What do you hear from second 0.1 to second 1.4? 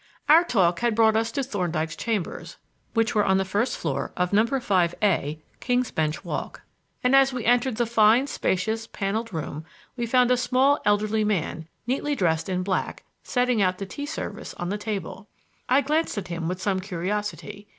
Our talk had brought us